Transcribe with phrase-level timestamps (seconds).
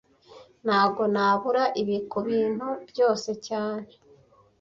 [0.65, 3.89] Ntago nabura ibi kubintu byose cyane